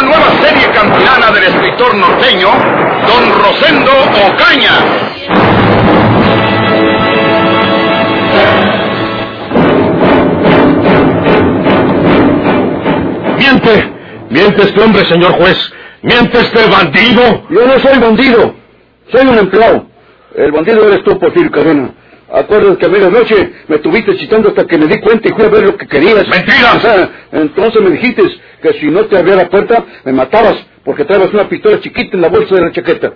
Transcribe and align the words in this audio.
Una 0.00 0.16
nueva 0.16 0.32
serie 0.40 0.70
campilana 0.72 1.30
del 1.30 1.44
escritor 1.44 1.94
norteño, 1.94 2.48
Don 3.06 3.42
Rosendo 3.42 3.92
Ocaña. 4.28 4.78
Miente, 13.36 13.92
miente 14.30 14.62
este 14.62 14.80
hombre, 14.80 15.04
señor 15.04 15.32
juez. 15.32 15.72
Miente 16.02 16.38
este 16.38 16.66
bandido. 16.70 17.46
Yo 17.50 17.66
no 17.66 17.78
soy 17.80 17.98
bandido. 17.98 18.54
Soy 19.12 19.26
un 19.26 19.38
empleado. 19.38 19.86
El 20.34 20.52
bandido 20.52 20.88
eres 20.88 21.04
tú, 21.04 21.18
Porfirio 21.18 21.50
Cadena. 21.50 21.90
Acuérdate 22.32 22.78
que 22.78 22.86
a 22.86 22.88
medianoche 22.88 23.52
me 23.66 23.76
estuviste 23.76 24.16
citando 24.16 24.50
hasta 24.50 24.64
que 24.64 24.78
me 24.78 24.86
di 24.86 25.00
cuenta 25.00 25.28
y 25.28 25.32
fui 25.32 25.44
a 25.44 25.48
ver 25.48 25.64
lo 25.64 25.76
que 25.76 25.86
querías. 25.86 26.26
¡Mentiras! 26.28 26.84
Ah, 26.84 27.08
entonces 27.32 27.82
me 27.82 27.90
dijiste 27.90 28.22
que 28.60 28.72
si 28.74 28.86
no 28.86 29.06
te 29.06 29.18
abría 29.18 29.36
la 29.36 29.48
puerta, 29.48 29.84
me 30.04 30.12
matabas 30.12 30.56
porque 30.84 31.04
traebas 31.04 31.32
una 31.32 31.48
pistola 31.48 31.80
chiquita 31.80 32.16
en 32.16 32.22
la 32.22 32.28
bolsa 32.28 32.54
de 32.54 32.62
la 32.62 32.72
chaqueta. 32.72 33.12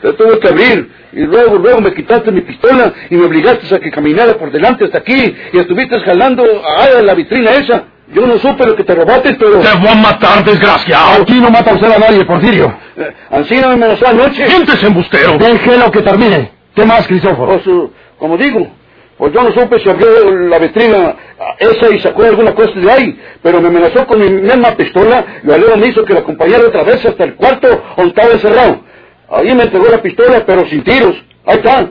Te 0.00 0.12
tuve 0.14 0.38
que 0.38 0.48
abrir 0.48 0.90
y 1.12 1.20
luego, 1.20 1.56
luego 1.56 1.80
me 1.80 1.92
quitaste 1.92 2.30
mi 2.32 2.40
pistola 2.40 2.92
y 3.10 3.16
me 3.16 3.26
obligaste 3.26 3.74
a 3.74 3.78
que 3.80 3.90
caminara 3.90 4.34
por 4.34 4.50
delante 4.50 4.84
hasta 4.84 4.98
aquí 4.98 5.34
y 5.52 5.58
estuviste 5.58 5.98
jalando 6.00 6.44
a 6.64 7.02
la 7.02 7.14
vitrina 7.14 7.50
esa. 7.52 7.84
Yo 8.12 8.26
no 8.26 8.38
supe 8.38 8.66
lo 8.66 8.74
que 8.74 8.82
te 8.82 8.92
robaste, 8.94 9.34
pero... 9.34 9.60
Te 9.60 9.78
voy 9.78 9.88
a 9.88 9.94
matar, 9.94 10.44
desgraciado. 10.44 11.22
Aquí 11.22 11.38
no 11.38 11.48
mata 11.48 11.74
usted 11.74 11.92
a 11.92 11.98
nadie, 11.98 12.24
Porfirio. 12.24 12.76
Eh, 12.96 13.14
Así 13.30 13.54
no 13.56 13.68
me 13.68 13.74
amenazó 13.74 14.08
anoche. 14.08 14.46
Mientes, 14.48 14.82
embustero. 14.82 15.38
Déjelo 15.38 15.92
que 15.92 16.02
termine. 16.02 16.50
¿Qué 16.74 16.84
más, 16.84 17.06
Cristóforo? 17.06 17.52
Pues, 17.52 17.66
eh, 17.68 17.90
como 18.18 18.36
digo, 18.36 18.66
pues 19.20 19.34
yo 19.34 19.42
no 19.42 19.52
supe 19.52 19.78
si 19.80 19.90
abrió 19.90 20.30
la 20.48 20.58
vitrina 20.58 21.14
esa 21.58 21.94
y 21.94 22.00
sacó 22.00 22.24
alguna 22.24 22.54
cosa 22.54 22.72
de 22.74 22.90
ahí, 22.90 23.20
pero 23.42 23.60
me 23.60 23.68
amenazó 23.68 24.06
con 24.06 24.18
mi 24.18 24.30
misma 24.30 24.74
pistola 24.74 25.22
y 25.42 25.46
luego 25.46 25.76
me 25.76 25.88
hizo 25.88 26.02
que 26.06 26.14
la 26.14 26.20
acompañara 26.20 26.66
otra 26.66 26.84
vez 26.84 27.04
hasta 27.04 27.24
el 27.24 27.34
cuarto 27.34 27.68
donde 27.98 28.08
estaba 28.08 28.32
encerrado. 28.32 28.80
Ahí 29.28 29.54
me 29.54 29.64
entregó 29.64 29.90
la 29.90 30.00
pistola, 30.00 30.42
pero 30.46 30.66
sin 30.68 30.82
tiros. 30.84 31.14
Ahí 31.44 31.58
está. 31.58 31.90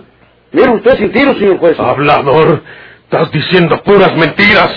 Mire 0.51 0.71
usted 0.71 0.97
sin 0.97 1.11
tiros, 1.11 1.37
señor 1.37 1.59
juez. 1.59 1.79
Hablador, 1.79 2.63
estás 3.03 3.31
diciendo 3.31 3.79
puras 3.83 4.15
mentiras. 4.15 4.71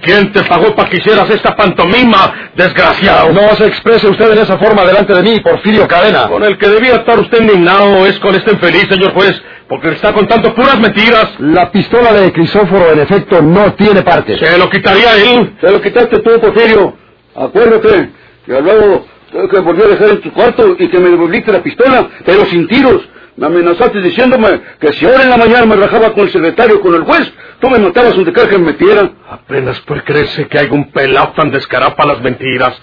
¿Quién 0.00 0.32
te 0.32 0.42
pagó 0.44 0.74
para 0.74 0.88
que 0.88 0.96
hicieras 0.96 1.28
esta 1.28 1.54
pantomima, 1.54 2.50
desgraciado? 2.56 3.32
No 3.32 3.54
se 3.54 3.66
exprese 3.66 4.08
usted 4.08 4.32
en 4.32 4.38
esa 4.38 4.58
forma 4.58 4.82
delante 4.86 5.14
de 5.14 5.22
mí, 5.22 5.38
Porfirio 5.40 5.86
Cadena. 5.86 6.26
Con 6.26 6.42
el 6.42 6.56
que 6.56 6.68
debía 6.68 6.94
estar 6.94 7.20
usted 7.20 7.42
indignado 7.42 8.06
es 8.06 8.18
con 8.18 8.34
este 8.34 8.52
infeliz, 8.52 8.86
señor 8.88 9.12
juez, 9.12 9.40
porque 9.68 9.88
está 9.90 10.12
contando 10.12 10.54
puras 10.54 10.78
mentiras. 10.78 11.34
La 11.38 11.70
pistola 11.70 12.12
de 12.12 12.32
Crisóforo, 12.32 12.92
en 12.92 13.00
efecto, 13.00 13.40
no 13.42 13.74
tiene 13.74 14.02
parte. 14.02 14.38
Se 14.38 14.58
lo 14.58 14.68
quitaría 14.68 15.16
él. 15.16 15.56
Se 15.60 15.70
lo 15.70 15.80
quitaste 15.80 16.18
tú, 16.18 16.40
Porfirio. 16.40 16.96
Acuérdate 17.34 18.10
que 18.44 18.60
luego 18.60 19.06
que 19.50 19.60
volvió 19.60 19.86
a 19.86 19.88
dejar 19.88 20.10
en 20.10 20.20
tu 20.20 20.32
cuarto 20.32 20.76
y 20.78 20.88
que 20.88 20.98
me 20.98 21.08
devolviste 21.08 21.50
la 21.52 21.62
pistola, 21.62 22.08
pero 22.24 22.44
sin 22.46 22.68
tiros. 22.68 23.02
Me 23.34 23.46
amenazaste 23.46 24.02
diciéndome 24.02 24.60
que 24.78 24.92
si 24.92 25.06
ahora 25.06 25.22
en 25.22 25.30
la 25.30 25.38
mañana 25.38 25.64
me 25.64 25.76
rajaba 25.76 26.12
con 26.12 26.24
el 26.24 26.30
secretario 26.30 26.76
o 26.76 26.80
con 26.80 26.94
el 26.94 27.02
juez, 27.02 27.32
tú 27.60 27.70
me 27.70 27.78
matabas 27.78 28.14
donde 28.14 28.30
quiera 28.30 28.50
que 28.50 28.58
me 28.58 28.66
metiera. 28.72 29.10
Apenas 29.30 29.80
pues 29.86 30.02
crece 30.02 30.46
que 30.48 30.58
hay 30.58 30.68
un 30.70 30.90
pelado 30.92 31.32
tan 31.34 31.50
descarado 31.50 31.96
para 31.96 32.12
las 32.12 32.22
mentiras. 32.22 32.78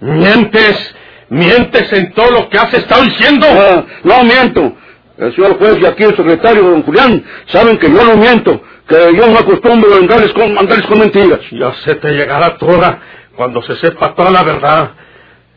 Mientes, 0.00 0.94
mientes 1.28 1.92
en 1.92 2.12
todo 2.14 2.30
lo 2.30 2.48
que 2.48 2.56
has 2.56 2.72
estado 2.72 3.02
diciendo. 3.02 3.46
Ah, 3.50 3.84
no 4.04 4.24
miento. 4.24 4.74
El 5.20 5.34
señor 5.34 5.58
juez 5.58 5.76
y 5.82 5.86
aquí 5.86 6.02
el 6.02 6.16
secretario, 6.16 6.62
don 6.62 6.82
Julián, 6.82 7.22
saben 7.48 7.76
que 7.76 7.90
yo 7.90 8.02
no 8.04 8.16
miento, 8.16 8.62
que 8.88 9.14
yo 9.14 9.26
no 9.26 9.38
acostumbro 9.38 9.92
a 9.92 9.98
andarles 9.98 10.32
con, 10.32 10.56
andarles 10.56 10.86
con 10.86 10.98
mentiras. 10.98 11.40
Ya 11.50 11.74
se 11.84 11.94
te 11.96 12.10
llegará 12.12 12.56
toda 12.56 13.00
cuando 13.36 13.60
se 13.62 13.76
sepa 13.76 14.14
toda 14.14 14.30
la 14.30 14.42
verdad. 14.42 14.92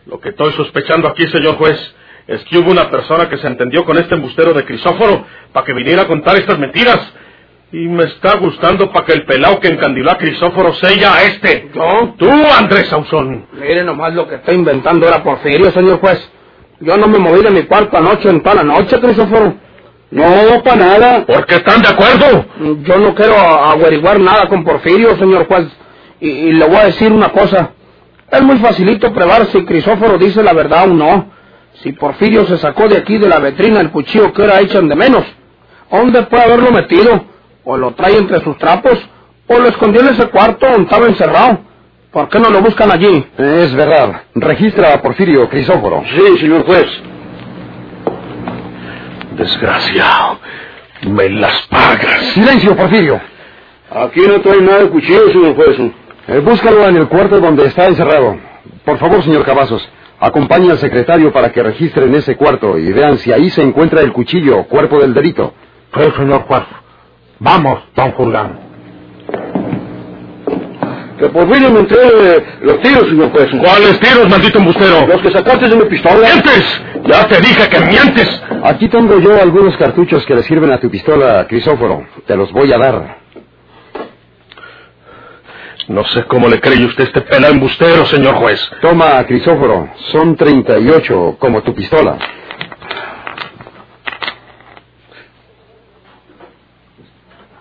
Lo 0.05 0.19
que 0.19 0.29
estoy 0.29 0.51
sospechando 0.51 1.07
aquí, 1.07 1.25
señor 1.27 1.55
juez, 1.55 1.79
es 2.27 2.43
que 2.43 2.57
hubo 2.57 2.71
una 2.71 2.89
persona 2.89 3.29
que 3.29 3.37
se 3.37 3.47
entendió 3.47 3.85
con 3.85 3.97
este 3.97 4.15
embustero 4.15 4.53
de 4.53 4.65
Crisóforo 4.65 5.25
para 5.53 5.65
que 5.65 5.73
viniera 5.73 6.01
a 6.01 6.07
contar 6.07 6.35
estas 6.35 6.59
mentiras. 6.59 6.99
Y 7.71 7.87
me 7.87 8.03
está 8.03 8.35
gustando 8.35 8.91
para 8.91 9.05
que 9.05 9.13
el 9.13 9.25
pelao 9.25 9.61
que 9.61 9.69
encandiló 9.69 10.11
a 10.11 10.17
Crisóforo 10.17 10.73
sella 10.73 11.15
a 11.15 11.23
este. 11.23 11.69
¿Yo? 11.73 12.15
Tú, 12.17 12.29
Andrés 12.29 12.89
Sauzón. 12.89 13.47
Mire 13.53 13.85
nomás 13.85 14.13
lo 14.13 14.27
que 14.27 14.35
está 14.35 14.53
inventando 14.53 15.07
era 15.07 15.23
Porfirio, 15.23 15.71
señor 15.71 15.99
juez. 15.99 16.29
Yo 16.79 16.97
no 16.97 17.07
me 17.07 17.19
moví 17.19 17.41
de 17.41 17.51
mi 17.51 17.63
cuarto 17.63 17.97
anoche 17.97 18.29
en 18.29 18.41
toda 18.41 18.55
la 18.55 18.63
noche, 18.63 18.99
Crisóforo. 18.99 19.55
No, 20.11 20.63
para 20.63 20.75
nada. 20.75 21.25
¿Por 21.25 21.45
qué 21.45 21.55
están 21.55 21.81
de 21.81 21.87
acuerdo? 21.87 22.45
Yo 22.83 22.97
no 22.97 23.15
quiero 23.15 23.35
averiguar 23.35 24.19
nada 24.19 24.47
con 24.47 24.63
Porfirio, 24.63 25.17
señor 25.17 25.47
juez. 25.47 25.67
Y, 26.19 26.29
y 26.29 26.53
le 26.53 26.65
voy 26.67 26.77
a 26.77 26.85
decir 26.85 27.11
una 27.11 27.29
cosa. 27.29 27.71
Es 28.31 28.41
muy 28.41 28.57
facilito 28.57 29.13
probar 29.13 29.45
si 29.47 29.63
Crisóforo 29.65 30.17
dice 30.17 30.43
la 30.43 30.53
verdad 30.53 30.83
o 30.85 30.93
no. 30.93 31.31
Si 31.81 31.91
Porfirio 31.93 32.45
se 32.45 32.57
sacó 32.57 32.87
de 32.87 32.97
aquí 32.97 33.17
de 33.17 33.27
la 33.27 33.39
vetrina 33.39 33.81
el 33.81 33.91
cuchillo 33.91 34.31
que 34.33 34.43
ahora 34.43 34.61
echan 34.61 34.87
de 34.87 34.95
menos, 34.95 35.23
¿dónde 35.91 36.23
puede 36.23 36.43
haberlo 36.43 36.71
metido? 36.71 37.25
O 37.63 37.77
lo 37.77 37.91
trae 37.91 38.17
entre 38.17 38.41
sus 38.41 38.57
trapos, 38.57 38.99
o 39.47 39.59
lo 39.59 39.67
escondió 39.69 40.01
en 40.01 40.09
ese 40.09 40.27
cuarto 40.27 40.67
donde 40.67 40.83
estaba 40.83 41.07
encerrado. 41.07 41.59
¿Por 42.13 42.29
qué 42.29 42.39
no 42.39 42.51
lo 42.51 42.61
buscan 42.61 42.91
allí? 42.91 43.25
Es 43.39 43.73
verdad. 43.73 44.21
Registra 44.35 44.93
a 44.93 45.01
Porfirio 45.01 45.49
Crisóforo. 45.49 46.03
Sí, 46.05 46.37
señor 46.37 46.63
juez. 46.63 46.85
Desgraciado. 49.35 50.39
Me 51.07 51.27
las 51.27 51.59
pagas. 51.67 52.19
Silencio, 52.35 52.75
Porfirio. 52.75 53.19
Aquí 53.89 54.21
no 54.27 54.39
trae 54.41 54.61
nada 54.61 54.83
de 54.83 54.89
cuchillo, 54.89 55.27
señor 55.29 55.55
juez. 55.55 55.79
Eh, 56.27 56.39
búscalo 56.39 56.87
en 56.87 56.97
el 56.97 57.07
cuarto 57.07 57.39
donde 57.39 57.65
está 57.65 57.87
encerrado. 57.87 58.37
Por 58.85 58.99
favor, 58.99 59.23
señor 59.23 59.43
Cavazos, 59.43 59.87
acompañe 60.19 60.69
al 60.69 60.77
secretario 60.77 61.33
para 61.33 61.51
que 61.51 61.63
registren 61.63 62.13
ese 62.13 62.37
cuarto 62.37 62.77
y 62.77 62.93
vean 62.93 63.17
si 63.17 63.31
ahí 63.31 63.49
se 63.49 63.63
encuentra 63.63 64.01
el 64.01 64.13
cuchillo, 64.13 64.65
cuerpo 64.65 64.99
del 64.99 65.15
delito. 65.15 65.55
Pues, 65.91 66.13
señor 66.13 66.43
juez. 66.43 66.63
Vamos, 67.39 67.79
don 67.95 68.11
Julián. 68.11 68.72
Que 71.23 71.29
por 71.29 71.49
fin 71.53 71.73
me 71.73 71.79
entregue 71.79 72.43
los 72.63 72.81
tiros, 72.81 73.07
señor 73.07 73.31
juez. 73.31 73.49
¿Cuáles 73.57 73.97
tiros, 74.01 74.29
maldito 74.29 74.59
embustero? 74.59 75.07
Los 75.07 75.21
que 75.21 75.31
sacaste 75.31 75.69
de 75.69 75.75
mi 75.77 75.85
pistola. 75.85 76.17
¡Mientes! 76.19 76.81
Ya 77.05 77.25
te 77.25 77.39
dije 77.39 77.69
que 77.69 77.79
mientes. 77.79 78.43
Aquí 78.61 78.89
tengo 78.89 79.17
yo 79.21 79.41
algunos 79.41 79.77
cartuchos 79.77 80.25
que 80.25 80.35
le 80.35 80.43
sirven 80.43 80.73
a 80.73 80.81
tu 80.81 80.89
pistola, 80.89 81.47
Crisóforo. 81.47 82.05
Te 82.27 82.35
los 82.35 82.51
voy 82.51 82.73
a 82.73 82.77
dar. 82.77 83.19
No 85.87 86.03
sé 86.07 86.25
cómo 86.25 86.49
le 86.49 86.59
cree 86.59 86.83
usted 86.83 87.05
este 87.05 87.21
pela 87.21 87.47
embustero, 87.47 88.03
señor 88.03 88.35
juez. 88.35 88.59
Toma, 88.81 89.23
Crisóforo. 89.25 89.91
Son 90.11 90.35
38, 90.35 91.37
como 91.39 91.63
tu 91.63 91.73
pistola. 91.73 92.17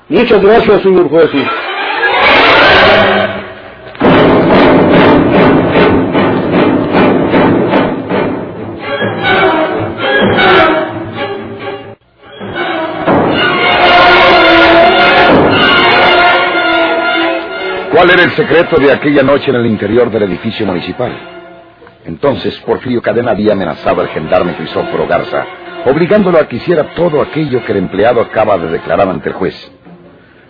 Muchas 0.09 0.43
gracias, 0.43 0.83
señor 0.83 1.09
juez. 1.09 1.31
¿Cuál 17.93 18.09
era 18.09 18.23
el 18.23 18.31
secreto 18.31 18.81
de 18.81 18.91
aquella 18.91 19.23
noche 19.23 19.51
en 19.51 19.57
el 19.57 19.67
interior 19.67 20.11
del 20.11 20.23
edificio 20.23 20.65
municipal? 20.65 21.13
Entonces 22.07 22.59
Porfirio 22.61 23.03
Cadena 23.03 23.33
había 23.33 23.53
amenazado 23.53 24.01
al 24.01 24.09
gendarme 24.09 24.55
Crisóforo 24.55 25.07
Garza, 25.07 25.45
obligándolo 25.85 26.39
a 26.39 26.49
que 26.49 26.57
hiciera 26.57 26.95
todo 26.95 27.21
aquello 27.21 27.63
que 27.63 27.73
el 27.73 27.79
empleado 27.79 28.23
acaba 28.23 28.57
de 28.57 28.69
declarar 28.69 29.07
ante 29.11 29.29
el 29.29 29.35
juez. 29.35 29.73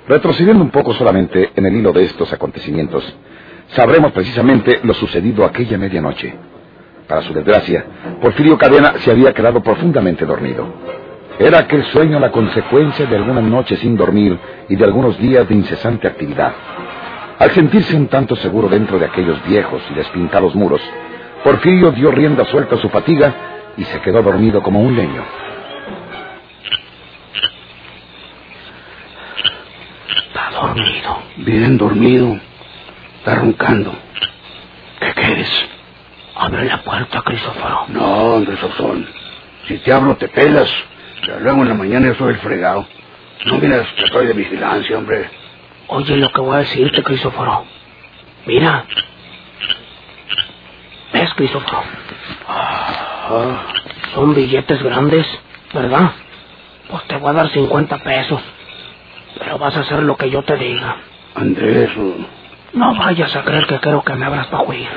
Retrocediendo 0.07 0.63
un 0.63 0.71
poco 0.71 0.95
solamente 0.95 1.51
en 1.57 1.67
el 1.67 1.75
hilo 1.75 1.93
de 1.93 2.05
estos 2.05 2.33
acontecimientos, 2.33 3.03
sabremos 3.71 4.13
precisamente 4.13 4.79
lo 4.85 4.95
sucedido 4.95 5.45
aquella 5.45 5.77
medianoche. 5.77 6.33
Para 7.09 7.23
su 7.23 7.35
desgracia, 7.35 7.85
Porfirio 8.21 8.57
Cadena 8.57 8.95
se 8.99 9.11
había 9.11 9.35
quedado 9.35 9.61
profundamente 9.65 10.25
dormido. 10.25 10.65
Era 11.41 11.59
aquel 11.59 11.85
sueño 11.87 12.21
la 12.21 12.31
consecuencia 12.31 13.05
de 13.05 13.17
algunas 13.17 13.43
noches 13.43 13.81
sin 13.81 13.97
dormir 13.97 14.39
y 14.69 14.77
de 14.77 14.85
algunos 14.85 15.19
días 15.19 15.49
de 15.49 15.57
incesante 15.57 16.07
actividad. 16.07 16.53
Al 17.43 17.51
sentirse 17.51 17.97
un 17.97 18.07
tanto 18.07 18.37
seguro 18.37 18.69
dentro 18.69 19.01
de 19.01 19.07
aquellos 19.07 19.45
viejos 19.49 19.83
y 19.91 19.95
despintados 19.95 20.55
muros, 20.55 20.81
Porfirio 21.43 21.91
dio 21.91 22.13
rienda 22.13 22.45
suelta 22.45 22.77
a 22.77 22.79
su 22.79 22.89
fatiga 22.89 23.35
y 23.77 23.83
se 23.83 24.01
quedó 24.01 24.23
dormido 24.23 24.63
como 24.63 24.81
un 24.81 24.95
leño. 24.95 25.25
Está 30.09 30.51
dormido. 30.53 31.19
Bien 31.39 31.77
dormido. 31.77 32.39
Está 33.19 33.35
roncando. 33.35 33.93
¿Qué 35.01 35.13
quieres? 35.13 35.51
Abre 36.37 36.67
la 36.67 36.81
puerta, 36.85 37.23
Cristóforo. 37.23 37.87
No, 37.89 38.37
Andrés 38.37 38.63
Osón. 38.63 39.05
Si 39.67 39.79
te 39.79 39.93
hablo, 39.93 40.15
te 40.15 40.29
pelas. 40.29 40.73
Ya 41.27 41.41
luego 41.41 41.63
en 41.63 41.71
la 41.71 41.75
mañana 41.75 42.15
soy 42.17 42.35
el 42.35 42.39
fregado. 42.39 42.87
No 43.47 43.59
miras 43.59 43.89
que 43.95 44.05
estoy 44.05 44.29
de 44.29 44.33
vigilancia, 44.33 44.97
hombre. 44.97 45.42
Oye 45.95 46.17
lo 46.17 46.31
que 46.31 46.41
voy 46.41 46.57
a 46.57 46.59
decirte, 46.61 47.03
Crisóforo. 47.03 47.65
Mira. 48.47 48.85
¿Ves, 51.13 51.35
Crisóforo? 51.35 51.83
Ah, 52.49 53.67
Son 54.15 54.35
billetes 54.35 54.83
grandes, 54.83 55.27
¿verdad? 55.75 56.13
Pues 56.89 57.03
te 57.05 57.17
voy 57.17 57.31
a 57.31 57.35
dar 57.35 57.49
50 57.51 57.99
pesos. 57.99 58.41
Pero 59.39 59.59
vas 59.59 59.77
a 59.77 59.81
hacer 59.81 60.03
lo 60.03 60.17
que 60.17 60.31
yo 60.31 60.43
te 60.43 60.57
diga. 60.57 60.97
Andrés, 61.35 61.91
No 62.73 62.95
vayas 62.95 63.35
a 63.37 63.43
creer 63.45 63.67
que 63.67 63.79
quiero 63.81 64.03
que 64.03 64.15
me 64.15 64.25
abras 64.27 64.47
para 64.47 64.63
huir. 64.65 64.89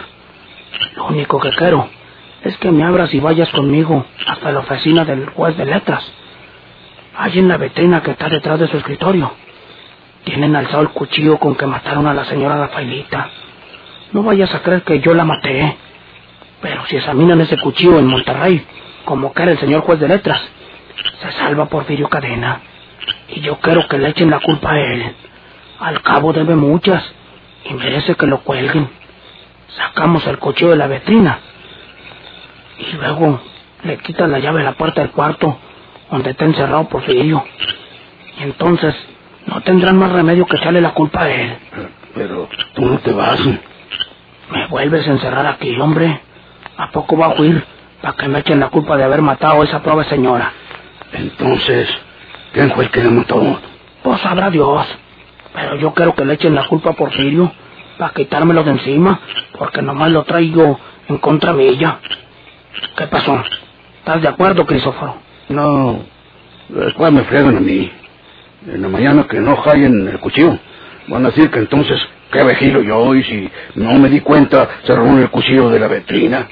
Lo 0.96 1.08
único 1.08 1.40
que 1.40 1.50
quiero 1.58 1.90
es 2.44 2.58
que 2.58 2.72
me 2.72 2.84
abras 2.84 3.14
y 3.14 3.20
vayas 3.20 3.50
conmigo 3.52 4.06
hasta 4.28 4.52
la 4.52 4.60
oficina 4.60 5.04
del 5.04 5.30
juez 5.30 5.58
de 5.58 5.66
letras. 5.66 6.10
Allí 7.18 7.40
en 7.40 7.48
la 7.50 7.58
vitrina 7.58 8.02
que 8.02 8.12
está 8.12 8.30
detrás 8.30 8.60
de 8.60 8.68
su 8.68 8.78
escritorio. 8.78 9.34
Tienen 10.26 10.56
alzado 10.56 10.82
el 10.82 10.90
cuchillo 10.90 11.38
con 11.38 11.56
que 11.56 11.66
mataron 11.66 12.08
a 12.08 12.14
la 12.14 12.26
señora 12.26 12.58
Rafaelita. 12.58 13.30
No 14.12 14.24
vayas 14.24 14.54
a 14.54 14.62
creer 14.62 14.84
que 14.84 15.00
yo 15.00 15.14
la 15.14 15.24
maté. 15.24 15.78
Pero 16.62 16.86
si 16.88 16.98
examinan 16.98 17.40
ese 17.42 17.58
cuchillo 17.58 18.00
en 18.00 18.08
Monterrey, 18.08 18.66
como 19.06 19.34
que 19.34 19.44
era 19.44 19.52
el 19.52 19.60
señor 19.60 19.82
juez 19.82 20.00
de 20.00 20.08
letras, 20.08 20.42
se 21.22 21.32
salva 21.34 21.68
Porfirio 21.68 22.10
Cadena. 22.10 22.60
Y 23.30 23.42
yo 23.42 23.58
quiero 23.60 23.88
que 23.88 23.98
le 24.00 24.10
echen 24.10 24.30
la 24.30 24.40
culpa 24.40 24.72
a 24.72 24.80
él. 24.80 25.16
Al 25.80 26.02
cabo 26.02 26.34
debe 26.34 26.56
muchas 26.56 27.04
y 27.66 27.74
merece 27.74 28.16
que 28.16 28.26
lo 28.26 28.40
cuelguen. 28.40 28.90
Sacamos 29.78 30.26
el 30.28 30.40
cuchillo 30.40 30.72
de 30.72 30.78
la 30.78 30.88
vitrina 30.88 31.40
y 32.78 32.94
luego 32.94 33.40
le 33.84 33.98
quitan 33.98 34.32
la 34.32 34.40
llave 34.40 34.60
de 34.60 34.66
la 34.66 34.74
puerta 34.74 35.02
del 35.02 35.12
cuarto 35.12 35.58
donde 36.10 36.32
está 36.32 36.46
encerrado 36.46 36.90
Porfirio. 36.90 37.44
Y 38.40 38.44
entonces 38.44 38.96
no 39.46 39.62
tendrán 39.62 39.98
más 39.98 40.12
remedio 40.12 40.46
que 40.46 40.58
echarle 40.58 40.82
la 40.82 40.94
culpa 40.94 41.24
a 41.24 41.30
él. 41.32 41.58
pero 42.14 42.48
tú 42.74 42.86
no 42.86 42.98
te 43.00 43.12
vas. 43.12 43.40
Me 44.52 44.68
vuelves 44.68 45.08
a 45.08 45.12
encerrar 45.12 45.46
aquí, 45.48 45.76
hombre. 45.80 46.22
¿A 46.78 46.92
poco 46.92 47.18
va 47.18 47.28
a 47.28 47.40
huir 47.40 47.64
para 48.02 48.16
que 48.16 48.28
me 48.28 48.40
echen 48.40 48.60
la 48.60 48.70
culpa 48.70 48.98
de 48.98 49.04
haber 49.04 49.22
matado 49.22 49.62
a 49.62 49.66
esa 49.66 49.82
pobre 49.82 50.08
señora? 50.08 50.52
Entonces, 51.14 51.90
¿quién 52.54 52.72
fue 52.72 52.86
el 52.86 52.92
que 52.92 53.02
le 53.02 53.10
mató? 53.10 53.60
Pues 54.04 54.22
sabrá 54.22 54.50
Dios. 54.50 54.86
Pero 55.54 55.78
yo 55.78 55.94
quiero 55.94 56.14
que 56.16 56.26
le 56.26 56.34
echen 56.34 56.54
la 56.54 56.68
culpa 56.68 56.92
a 56.92 56.94
Porfirio 56.94 57.52
para 57.98 58.14
quitármelo 58.14 58.64
de 58.64 58.72
encima, 58.72 59.20
porque 59.58 59.82
nomás 59.82 60.12
lo 60.12 60.24
traigo 60.24 60.80
en 61.08 61.18
contra 61.20 61.54
de 61.54 61.68
ella. 61.68 62.00
¿Qué 62.98 63.08
pasó? 63.08 63.42
¿Estás 64.00 64.22
de 64.22 64.28
acuerdo, 64.28 64.66
Crisóforo? 64.66 65.16
No, 65.50 66.00
después 66.70 67.14
me 67.14 67.24
fregan 67.24 67.58
a 67.58 67.62
mí. 67.62 67.92
En 68.68 68.82
la 68.82 68.88
mañana 68.88 69.28
que 69.28 69.40
no 69.40 69.56
hallen 69.64 70.08
el 70.08 70.20
cuchillo, 70.20 70.58
van 71.08 71.26
a 71.26 71.30
decir 71.30 71.52
que 71.52 71.60
entonces, 71.60 72.02
¿qué 72.32 72.44
vigilo 72.44 72.82
yo? 72.82 73.14
Y 73.16 73.24
si 73.24 73.52
no 73.76 73.94
me 73.94 74.10
di 74.10 74.22
cuenta, 74.22 74.68
se 74.84 74.96
robó 74.96 75.18
el 75.18 75.30
cuchillo 75.30 75.70
de 75.70 75.80
la 75.80 75.88
vitrina. 75.88 76.48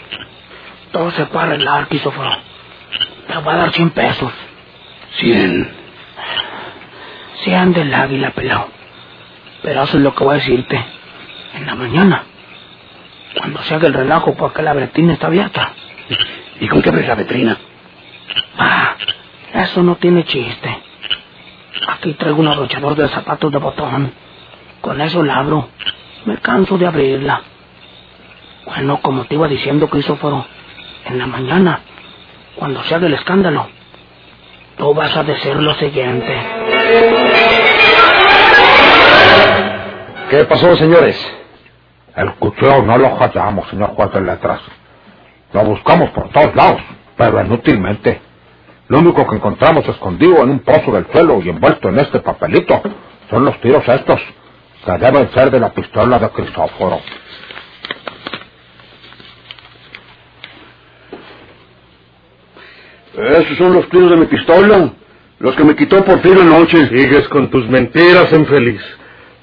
Todo 0.91 1.09
se 1.11 1.25
puede 1.25 1.45
arreglar, 1.45 1.87
Crisóforo. 1.87 2.31
Te 3.27 3.37
voy 3.37 3.53
a 3.53 3.57
dar 3.57 3.73
100 3.73 3.89
pesos. 3.91 4.31
Cien. 5.17 5.71
100 7.43 7.73
del 7.73 7.93
águila, 7.93 8.29
pelado. 8.31 8.67
Pero 9.63 9.83
eso 9.83 9.97
es 9.97 10.03
lo 10.03 10.13
que 10.13 10.23
voy 10.23 10.35
a 10.35 10.39
decirte. 10.39 10.85
En 11.55 11.65
la 11.65 11.75
mañana, 11.75 12.23
cuando 13.37 13.61
se 13.63 13.73
haga 13.73 13.87
el 13.87 13.93
relajo 13.93 14.35
porque 14.35 14.61
la 14.61 14.73
bretina 14.73 15.13
está 15.13 15.27
abierta. 15.27 15.71
¿Y 16.59 16.67
con 16.67 16.81
qué 16.81 16.89
abres 16.89 17.07
la 17.07 17.15
vitrina? 17.15 17.57
Ah, 18.57 18.95
eso 19.53 19.81
no 19.81 19.95
tiene 19.95 20.23
chiste. 20.25 20.77
Aquí 21.87 22.13
traigo 22.13 22.39
un 22.39 22.47
arrochador 22.47 22.95
de 22.95 23.07
zapatos 23.09 23.51
de 23.51 23.57
botón. 23.57 24.13
Con 24.81 25.01
eso 25.01 25.23
la 25.23 25.37
abro. 25.37 25.69
Me 26.25 26.37
canso 26.37 26.77
de 26.77 26.87
abrirla. 26.87 27.41
Bueno, 28.65 29.01
como 29.01 29.25
te 29.25 29.35
iba 29.35 29.47
diciendo, 29.47 29.89
Crisóforo, 29.89 30.45
en 31.05 31.19
la 31.19 31.27
mañana, 31.27 31.81
cuando 32.55 32.81
se 32.83 32.95
haga 32.95 33.07
el 33.07 33.13
escándalo, 33.13 33.67
tú 34.77 34.93
vas 34.93 35.15
a 35.17 35.23
decir 35.23 35.55
lo 35.55 35.73
siguiente. 35.75 36.33
¿Qué 40.29 40.45
pasó, 40.45 40.75
señores? 40.77 41.17
El 42.15 42.33
cuchillo 42.35 42.83
no 42.83 42.97
lo 42.97 43.17
hallamos, 43.17 43.67
señor 43.69 43.89
juez 43.95 44.11
de 44.13 44.21
letras. 44.21 44.61
Lo 45.51 45.63
buscamos 45.65 46.09
por 46.11 46.29
todos 46.29 46.55
lados, 46.55 46.81
pero 47.17 47.43
inútilmente. 47.43 48.21
Lo 48.87 48.99
único 48.99 49.25
que 49.27 49.35
encontramos 49.35 49.87
escondido 49.87 50.43
en 50.43 50.49
un 50.49 50.59
pozo 50.59 50.91
del 50.91 51.07
suelo 51.11 51.41
y 51.43 51.49
envuelto 51.49 51.89
en 51.89 51.99
este 51.99 52.19
papelito 52.19 52.81
son 53.29 53.45
los 53.45 53.59
tiros 53.61 53.87
estos, 53.87 54.21
que 54.85 54.91
deben 54.97 55.31
ser 55.31 55.49
de 55.49 55.59
la 55.59 55.69
pistola 55.69 56.19
de 56.19 56.29
Crisóforo. 56.29 56.99
Esos 63.15 63.57
son 63.57 63.73
los 63.73 63.87
tiros 63.89 64.09
de 64.09 64.17
mi 64.17 64.25
pistola. 64.25 64.91
Los 65.39 65.55
que 65.55 65.63
me 65.63 65.75
quitó 65.75 66.03
por 66.03 66.19
fin 66.21 66.37
anoche. 66.39 66.87
Sigues 66.87 67.27
con 67.29 67.49
tus 67.49 67.67
mentiras, 67.69 68.31
infeliz. 68.33 68.81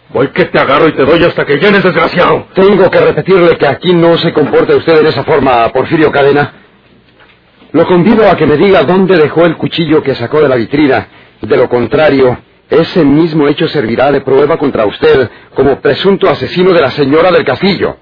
Voy 0.08 0.28
que 0.28 0.46
te 0.46 0.58
agarro 0.58 0.88
y 0.88 0.92
te 0.92 1.04
doy 1.04 1.22
hasta 1.22 1.44
que 1.44 1.56
llenes, 1.56 1.84
desgraciado. 1.84 2.48
Tengo 2.54 2.90
que 2.90 3.00
repetirle 3.00 3.56
que 3.56 3.66
aquí 3.66 3.92
no 3.92 4.18
se 4.18 4.32
comporta 4.32 4.76
usted 4.76 5.00
en 5.00 5.06
esa 5.06 5.22
forma, 5.22 5.68
Porfirio 5.68 6.10
Cadena. 6.10 6.59
Lo 7.72 7.86
convido 7.86 8.28
a 8.28 8.36
que 8.36 8.46
me 8.46 8.56
diga 8.56 8.82
dónde 8.82 9.16
dejó 9.16 9.44
el 9.46 9.56
cuchillo 9.56 10.02
que 10.02 10.14
sacó 10.16 10.40
de 10.40 10.48
la 10.48 10.56
vitrina. 10.56 11.06
De 11.40 11.56
lo 11.56 11.68
contrario, 11.68 12.36
ese 12.68 13.04
mismo 13.04 13.46
hecho 13.46 13.68
servirá 13.68 14.10
de 14.10 14.22
prueba 14.22 14.56
contra 14.56 14.86
usted 14.86 15.30
como 15.54 15.80
presunto 15.80 16.28
asesino 16.28 16.72
de 16.72 16.80
la 16.80 16.90
señora 16.90 17.30
del 17.30 17.44
castillo. 17.44 17.96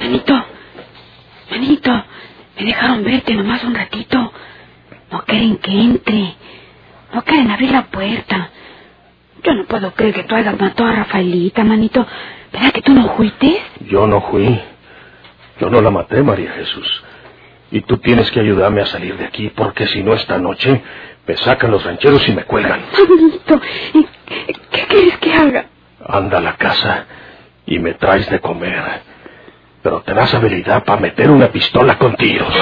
Manito, 0.00 0.44
manito, 1.50 2.04
me 2.58 2.66
dejaron 2.66 3.04
verte 3.04 3.34
nomás 3.34 3.64
un 3.64 3.74
ratito. 3.74 4.32
No 5.10 5.24
quieren 5.24 5.56
que 5.58 5.70
entre. 5.70 6.34
No 7.12 7.22
quieren 7.22 7.50
abrir 7.50 7.70
la 7.72 7.82
puerta. 7.86 8.50
Yo 9.42 9.54
no 9.54 9.64
puedo 9.64 9.92
creer 9.92 10.14
que 10.14 10.24
tú 10.24 10.34
hayas 10.34 10.58
matado 10.58 10.88
a 10.88 10.92
Rafaelita, 10.92 11.64
manito. 11.64 12.06
¿Verdad 12.52 12.72
que 12.72 12.82
tú 12.82 12.92
no 12.92 13.14
fuiste? 13.16 13.60
Yo 13.88 14.06
no 14.06 14.20
fui. 14.22 14.60
Yo 15.60 15.68
no 15.68 15.80
la 15.82 15.90
maté, 15.90 16.22
María 16.22 16.52
Jesús. 16.52 17.02
Y 17.70 17.80
tú 17.82 17.98
tienes 17.98 18.30
que 18.30 18.40
ayudarme 18.40 18.82
a 18.82 18.86
salir 18.86 19.16
de 19.16 19.24
aquí, 19.24 19.50
porque 19.54 19.86
si 19.86 20.02
no 20.02 20.14
esta 20.14 20.38
noche 20.38 20.82
me 21.26 21.36
sacan 21.36 21.70
los 21.70 21.84
rancheros 21.84 22.26
y 22.28 22.32
me 22.32 22.44
cuelgan. 22.44 22.82
Manito, 23.08 23.60
¿y 23.94 24.06
¿qué 24.70 24.86
quieres 24.86 25.18
que 25.18 25.32
haga? 25.32 25.66
Anda 26.06 26.38
a 26.38 26.42
la 26.42 26.56
casa 26.56 27.06
y 27.66 27.78
me 27.78 27.94
traes 27.94 28.28
de 28.30 28.40
comer. 28.40 29.00
Pero 29.82 30.00
te 30.02 30.14
das 30.14 30.32
habilidad 30.32 30.84
para 30.84 31.00
meter 31.00 31.28
una 31.28 31.48
pistola 31.48 31.98
con 31.98 32.14
tiros. 32.14 32.54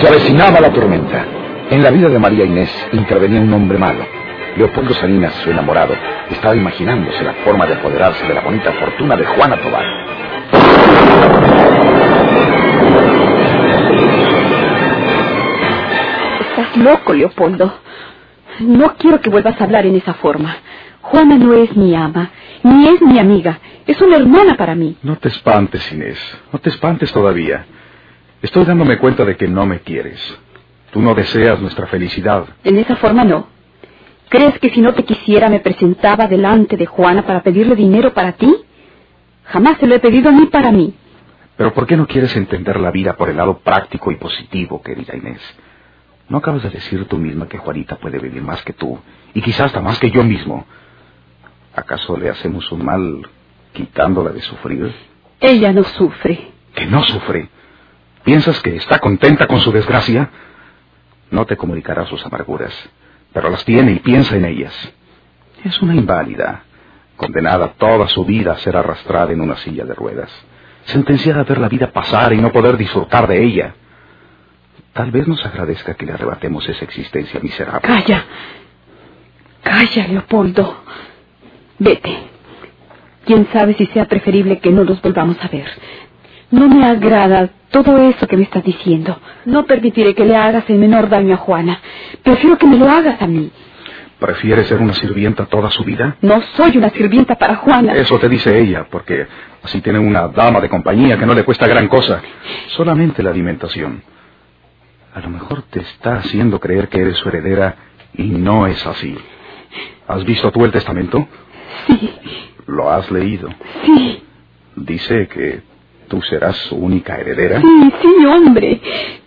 Se 0.00 0.08
avecinaba 0.08 0.60
la 0.60 0.72
tormenta. 0.72 1.24
En 1.70 1.82
la 1.84 1.90
vida 1.90 2.08
de 2.08 2.18
María 2.18 2.44
Inés 2.44 2.70
intervenía 2.92 3.40
un 3.40 3.52
hombre 3.52 3.78
malo. 3.78 4.04
Leopoldo 4.58 4.92
Salinas, 4.92 5.32
su 5.44 5.52
enamorado, 5.52 5.94
estaba 6.30 6.56
imaginándose 6.56 7.22
la 7.22 7.32
forma 7.44 7.64
de 7.64 7.74
apoderarse 7.74 8.26
de 8.26 8.34
la 8.34 8.40
bonita 8.40 8.72
fortuna 8.72 9.16
de 9.16 9.24
Juana 9.24 9.56
Tobar. 9.56 9.84
Estás 16.40 16.76
loco, 16.76 17.14
Leopoldo. 17.14 17.72
No 18.58 18.96
quiero 18.96 19.20
que 19.20 19.30
vuelvas 19.30 19.60
a 19.60 19.64
hablar 19.64 19.86
en 19.86 19.94
esa 19.94 20.14
forma. 20.14 20.56
Juana 21.02 21.38
no 21.38 21.54
es 21.54 21.76
mi 21.76 21.94
ama, 21.94 22.32
ni 22.64 22.88
es 22.88 23.00
mi 23.00 23.20
amiga. 23.20 23.60
Es 23.86 24.00
una 24.00 24.16
hermana 24.16 24.56
para 24.56 24.74
mí. 24.74 24.96
No 25.04 25.16
te 25.16 25.28
espantes, 25.28 25.92
Inés. 25.92 26.18
No 26.52 26.58
te 26.58 26.70
espantes 26.70 27.12
todavía. 27.12 27.64
Estoy 28.42 28.64
dándome 28.64 28.98
cuenta 28.98 29.24
de 29.24 29.36
que 29.36 29.46
no 29.46 29.66
me 29.66 29.78
quieres. 29.78 30.20
Tú 30.90 31.00
no 31.00 31.14
deseas 31.14 31.60
nuestra 31.60 31.86
felicidad. 31.86 32.44
En 32.64 32.76
esa 32.76 32.96
forma 32.96 33.24
no. 33.24 33.57
¿Crees 34.28 34.58
que 34.58 34.70
si 34.70 34.80
no 34.80 34.94
te 34.94 35.04
quisiera 35.04 35.48
me 35.48 35.60
presentaba 35.60 36.26
delante 36.26 36.76
de 36.76 36.86
Juana 36.86 37.24
para 37.26 37.42
pedirle 37.42 37.74
dinero 37.74 38.12
para 38.12 38.32
ti? 38.32 38.54
Jamás 39.44 39.78
se 39.78 39.86
lo 39.86 39.94
he 39.94 40.00
pedido 40.00 40.30
ni 40.30 40.46
para 40.46 40.70
mí. 40.70 40.94
Pero 41.56 41.72
¿por 41.72 41.86
qué 41.86 41.96
no 41.96 42.06
quieres 42.06 42.36
entender 42.36 42.78
la 42.78 42.90
vida 42.90 43.14
por 43.16 43.30
el 43.30 43.36
lado 43.36 43.58
práctico 43.58 44.12
y 44.12 44.16
positivo, 44.16 44.82
querida 44.82 45.16
Inés? 45.16 45.40
¿No 46.28 46.38
acabas 46.38 46.62
de 46.62 46.70
decir 46.70 47.06
tú 47.06 47.16
misma 47.16 47.48
que 47.48 47.58
Juanita 47.58 47.96
puede 47.96 48.18
vivir 48.18 48.42
más 48.42 48.62
que 48.62 48.74
tú, 48.74 48.98
y 49.32 49.40
quizás 49.40 49.66
hasta 49.66 49.80
más 49.80 49.98
que 49.98 50.10
yo 50.10 50.22
mismo? 50.22 50.66
¿Acaso 51.74 52.16
le 52.16 52.28
hacemos 52.28 52.70
un 52.70 52.84
mal 52.84 53.26
quitándola 53.72 54.30
de 54.30 54.42
sufrir? 54.42 54.94
Ella 55.40 55.72
no 55.72 55.84
sufre. 55.84 56.52
¿Que 56.74 56.86
no 56.86 57.02
sufre? 57.02 57.48
¿Piensas 58.24 58.60
que 58.60 58.76
está 58.76 58.98
contenta 58.98 59.46
con 59.46 59.60
su 59.60 59.72
desgracia? 59.72 60.30
No 61.30 61.46
te 61.46 61.56
comunicará 61.56 62.04
sus 62.06 62.24
amarguras, 62.26 62.74
pero 63.32 63.50
las 63.50 63.64
tiene 63.64 63.92
y 63.92 63.98
piensa 64.00 64.36
en 64.36 64.44
ellas. 64.44 64.74
Es 65.64 65.80
una 65.82 65.94
inválida, 65.94 66.62
condenada 67.16 67.72
toda 67.78 68.08
su 68.08 68.24
vida 68.24 68.52
a 68.52 68.58
ser 68.58 68.76
arrastrada 68.76 69.32
en 69.32 69.40
una 69.40 69.56
silla 69.56 69.84
de 69.84 69.94
ruedas, 69.94 70.30
sentenciada 70.84 71.40
a 71.40 71.44
ver 71.44 71.58
la 71.58 71.68
vida 71.68 71.90
pasar 71.90 72.32
y 72.32 72.38
no 72.38 72.52
poder 72.52 72.76
disfrutar 72.76 73.26
de 73.26 73.44
ella. 73.44 73.74
Tal 74.92 75.10
vez 75.10 75.28
nos 75.28 75.44
agradezca 75.44 75.94
que 75.94 76.06
le 76.06 76.12
arrebatemos 76.12 76.68
esa 76.68 76.84
existencia 76.84 77.40
miserable. 77.40 77.80
Calla. 77.82 78.24
Calla, 79.62 80.08
Leopoldo. 80.08 80.82
Vete. 81.78 82.28
Quién 83.24 83.46
sabe 83.52 83.74
si 83.74 83.86
sea 83.86 84.06
preferible 84.06 84.58
que 84.58 84.70
no 84.70 84.84
nos 84.84 85.00
volvamos 85.02 85.36
a 85.42 85.48
ver. 85.48 85.68
No 86.50 86.68
me 86.68 86.86
agrada 86.86 87.50
todo 87.70 87.98
eso 87.98 88.26
que 88.26 88.36
me 88.36 88.44
estás 88.44 88.64
diciendo. 88.64 89.18
No 89.44 89.64
permitiré 89.66 90.14
que 90.14 90.24
le 90.24 90.36
hagas 90.36 90.68
el 90.68 90.78
menor 90.78 91.08
daño 91.08 91.34
a 91.34 91.38
Juana. 91.38 91.80
Prefiero 92.22 92.56
que 92.56 92.66
me 92.66 92.76
lo 92.76 92.88
hagas 92.88 93.20
a 93.20 93.26
mí. 93.26 93.50
¿Prefiere 94.18 94.64
ser 94.64 94.80
una 94.80 94.94
sirvienta 94.94 95.46
toda 95.46 95.70
su 95.70 95.84
vida? 95.84 96.16
No 96.22 96.42
soy 96.56 96.76
una 96.76 96.90
sirvienta 96.90 97.36
para 97.36 97.56
Juana. 97.56 97.92
Eso 97.92 98.18
te 98.18 98.28
dice 98.28 98.58
ella, 98.58 98.86
porque 98.90 99.26
así 99.62 99.80
tiene 99.80 99.98
una 99.98 100.26
dama 100.28 100.60
de 100.60 100.68
compañía 100.68 101.16
que 101.18 101.26
no 101.26 101.34
le 101.34 101.44
cuesta 101.44 101.68
gran 101.68 101.86
cosa. 101.86 102.20
Solamente 102.68 103.22
la 103.22 103.30
alimentación. 103.30 104.02
A 105.14 105.20
lo 105.20 105.30
mejor 105.30 105.62
te 105.70 105.80
está 105.80 106.16
haciendo 106.16 106.58
creer 106.58 106.88
que 106.88 107.00
eres 107.00 107.16
su 107.18 107.28
heredera 107.28 107.76
y 108.14 108.24
no 108.24 108.66
es 108.66 108.84
así. 108.86 109.16
¿Has 110.08 110.24
visto 110.24 110.50
tú 110.50 110.64
el 110.64 110.72
testamento? 110.72 111.28
Sí. 111.86 112.10
¿Lo 112.66 112.90
has 112.90 113.10
leído? 113.10 113.48
Sí. 113.84 114.22
Dice 114.74 115.28
que 115.28 115.62
tú 116.08 116.20
serás 116.22 116.56
su 116.56 116.76
única 116.76 117.16
heredera. 117.16 117.60
Sí, 117.60 117.92
sí, 118.02 118.26
hombre. 118.26 118.80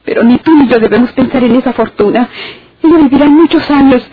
Pero 0.03 0.23
ni 0.23 0.37
tú 0.39 0.51
ni 0.55 0.67
yo 0.67 0.79
debemos 0.79 1.11
pensar 1.13 1.43
en 1.43 1.55
esa 1.55 1.73
fortuna. 1.73 2.27
Ella 2.83 2.97
vivirá 2.97 3.27
muchos 3.27 3.69
años. 3.69 4.05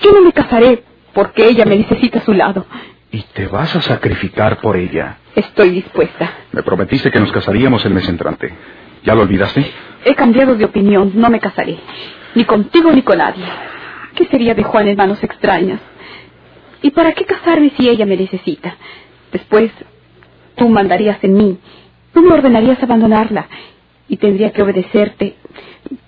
Yo 0.00 0.12
no 0.12 0.22
me 0.22 0.32
casaré 0.32 0.82
porque 1.14 1.46
ella 1.48 1.64
me 1.64 1.76
necesita 1.76 2.18
a 2.18 2.22
su 2.24 2.32
lado. 2.32 2.66
¿Y 3.10 3.22
te 3.32 3.46
vas 3.46 3.74
a 3.76 3.80
sacrificar 3.80 4.60
por 4.60 4.76
ella? 4.76 5.18
Estoy 5.34 5.70
dispuesta. 5.70 6.30
Me 6.52 6.62
prometiste 6.62 7.10
que 7.10 7.20
nos 7.20 7.32
casaríamos 7.32 7.84
el 7.86 7.94
mes 7.94 8.08
entrante. 8.08 8.52
¿Ya 9.04 9.14
lo 9.14 9.22
olvidaste? 9.22 9.64
He 10.04 10.14
cambiado 10.14 10.56
de 10.56 10.64
opinión. 10.64 11.12
No 11.14 11.30
me 11.30 11.40
casaré. 11.40 11.78
Ni 12.34 12.44
contigo 12.44 12.90
ni 12.92 13.02
con 13.02 13.18
nadie. 13.18 13.44
¿Qué 14.14 14.26
sería 14.26 14.54
de 14.54 14.62
Juan 14.64 14.88
en 14.88 14.96
manos 14.96 15.22
extrañas? 15.22 15.80
¿Y 16.82 16.90
para 16.90 17.12
qué 17.12 17.24
casarme 17.24 17.70
si 17.76 17.88
ella 17.88 18.04
me 18.06 18.16
necesita? 18.16 18.76
Después, 19.32 19.70
tú 20.56 20.68
mandarías 20.68 21.22
en 21.22 21.34
mí. 21.34 21.58
Tú 22.16 22.22
me 22.22 22.32
ordenarías 22.32 22.82
abandonarla. 22.82 23.46
Y 24.08 24.16
tendría 24.16 24.50
que 24.50 24.62
obedecerte. 24.62 25.34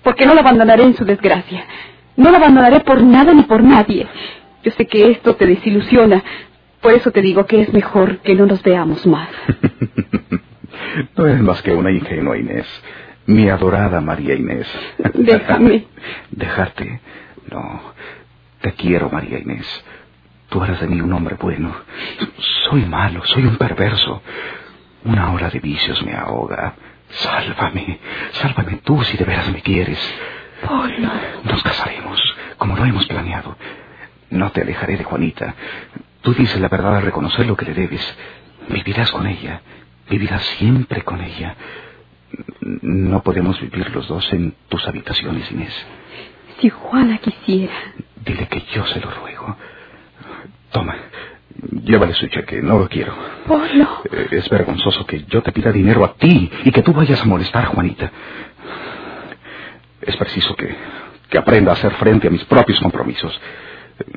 Porque 0.01 0.25
no 0.25 0.33
la 0.33 0.41
abandonaré 0.41 0.81
en 0.81 0.95
su 0.95 1.05
desgracia. 1.05 1.63
No 2.17 2.31
la 2.31 2.39
abandonaré 2.39 2.79
por 2.79 3.03
nada 3.03 3.31
ni 3.31 3.43
por 3.43 3.61
nadie. 3.61 4.07
Yo 4.63 4.71
sé 4.71 4.87
que 4.87 5.11
esto 5.11 5.35
te 5.35 5.45
desilusiona. 5.45 6.23
Por 6.81 6.93
eso 6.93 7.11
te 7.11 7.21
digo 7.21 7.45
que 7.45 7.61
es 7.61 7.71
mejor 7.71 8.17
que 8.21 8.33
no 8.33 8.47
nos 8.47 8.63
veamos 8.63 9.05
más. 9.05 9.29
no 11.15 11.27
eres 11.27 11.41
más 11.41 11.61
que 11.61 11.75
una 11.75 11.91
ingenua 11.91 12.39
Inés. 12.39 12.65
Mi 13.27 13.47
adorada 13.47 14.01
María 14.01 14.33
Inés. 14.33 14.65
Déjame. 15.13 15.85
Dejarte. 16.31 17.01
No. 17.51 17.81
Te 18.61 18.71
quiero, 18.71 19.11
María 19.11 19.37
Inés. 19.37 19.67
Tú 20.49 20.63
eres 20.63 20.81
de 20.81 20.87
mí 20.87 20.99
un 21.01 21.13
hombre 21.13 21.35
bueno. 21.39 21.71
Soy 22.67 22.83
malo, 22.85 23.21
soy 23.25 23.45
un 23.45 23.57
perverso. 23.57 24.23
Una 25.03 25.31
hora 25.31 25.49
de 25.49 25.59
vicios 25.59 26.01
me 26.03 26.13
ahoga. 26.13 26.75
Sálvame, 27.09 27.99
sálvame 28.33 28.81
tú 28.83 29.03
si 29.03 29.17
de 29.17 29.25
veras 29.25 29.49
me 29.51 29.61
quieres. 29.61 29.99
Polo. 30.65 31.09
Nos 31.43 31.63
casaremos, 31.63 32.21
como 32.57 32.75
lo 32.75 32.85
hemos 32.85 33.07
planeado. 33.07 33.57
No 34.29 34.51
te 34.51 34.61
alejaré 34.61 34.97
de 34.97 35.03
Juanita. 35.03 35.55
Tú 36.21 36.33
dices 36.33 36.59
la 36.59 36.67
verdad 36.67 36.97
al 36.97 37.03
reconocer 37.03 37.47
lo 37.47 37.55
que 37.55 37.65
le 37.65 37.73
debes. 37.73 38.15
Vivirás 38.67 39.11
con 39.11 39.25
ella. 39.25 39.61
Vivirás 40.09 40.43
siempre 40.57 41.01
con 41.01 41.21
ella. 41.21 41.55
No 42.61 43.23
podemos 43.23 43.59
vivir 43.59 43.89
los 43.95 44.07
dos 44.07 44.31
en 44.33 44.53
tus 44.67 44.85
habitaciones, 44.87 45.51
Inés. 45.51 45.73
Si 46.59 46.69
Juana 46.69 47.17
quisiera. 47.17 47.73
Dile 48.23 48.47
que 48.47 48.61
yo 48.73 48.85
se 48.87 48.99
lo 48.99 49.09
ruego. 49.09 49.55
Toma, 50.71 50.95
llévale 51.83 52.13
su 52.13 52.27
cheque, 52.27 52.61
no 52.61 52.79
lo 52.79 52.87
quiero. 52.89 53.13
Polo. 53.47 54.01
Eh, 54.11 54.27
Es 54.31 54.49
vergonzoso 54.49 55.05
que 55.05 55.23
yo 55.25 55.41
te 55.41 55.51
pida 55.51 55.71
dinero 55.71 56.03
a 56.05 56.13
ti 56.15 56.49
y 56.63 56.71
que 56.71 56.81
tú 56.81 56.93
vayas 56.93 57.21
a 57.21 57.25
molestar 57.25 57.63
a 57.63 57.67
Juanita. 57.67 58.11
Es 60.01 60.15
preciso 60.17 60.55
que, 60.55 60.73
que 61.29 61.37
aprenda 61.37 61.71
a 61.71 61.73
hacer 61.75 61.91
frente 61.95 62.27
a 62.27 62.31
mis 62.31 62.43
propios 62.45 62.79
compromisos. 62.79 63.39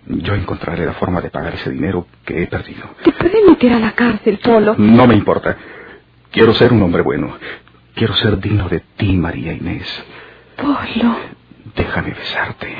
Yo 0.07 0.35
encontraré 0.35 0.87
la 0.87 0.93
forma 0.93 1.21
de 1.21 1.31
pagar 1.31 1.55
ese 1.55 1.71
dinero 1.71 2.07
que 2.25 2.43
he 2.45 2.47
perdido. 2.47 2.89
Te 3.03 3.11
pueden 3.13 3.47
meter 3.49 3.73
a 3.73 3.79
la 3.81 3.93
cárcel, 3.93 4.39
Polo. 4.39 4.75
No 4.79 5.07
me 5.09 5.15
importa. 5.15 5.57
Quiero 6.31 6.55
ser 6.55 6.73
un 6.73 6.83
hombre 6.83 7.03
bueno. 7.03 7.37
Quiero 7.95 8.15
ser 8.15 8.39
digno 8.39 8.69
de 8.69 8.81
ti, 8.97 9.13
María 9.17 9.53
Inés. 9.53 9.87
Polo. 10.57 11.17
Déjame 11.75 12.11
besarte. 12.13 12.77